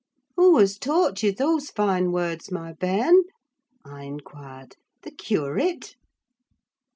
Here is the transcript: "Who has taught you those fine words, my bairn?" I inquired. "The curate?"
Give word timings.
"Who 0.35 0.57
has 0.57 0.79
taught 0.79 1.21
you 1.21 1.31
those 1.31 1.69
fine 1.69 2.11
words, 2.11 2.51
my 2.51 2.73
bairn?" 2.73 3.21
I 3.85 4.05
inquired. 4.05 4.75
"The 5.03 5.11
curate?" 5.11 5.95